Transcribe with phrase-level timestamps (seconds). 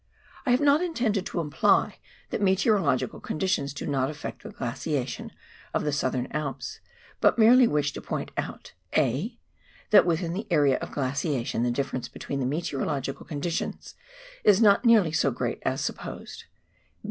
[0.47, 1.99] I have not intended to imply
[2.31, 5.31] that meteorological conditions do not aff"ect the glaciation
[5.75, 6.79] of the Southern Alps,
[7.19, 8.73] but merely wish to point out:—
[9.11, 9.37] (a)
[9.91, 13.93] That within the area of glaciation the difference between the meteorological conditions
[14.43, 16.45] is not nearly so great as supposed.